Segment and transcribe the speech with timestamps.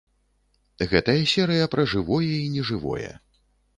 [0.93, 3.11] Гэтая серыя пра жывое і нежывое.